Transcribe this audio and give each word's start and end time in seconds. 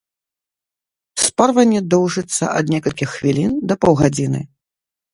Спарванне 1.25 1.79
доўжыцца 1.95 2.43
ад 2.57 2.65
некалькіх 2.77 3.09
хвілін 3.19 3.51
да 3.69 3.81
паўгадзіны. 3.87 4.47